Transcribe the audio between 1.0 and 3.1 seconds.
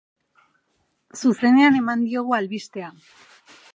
Zuzenean eman diogu albistea.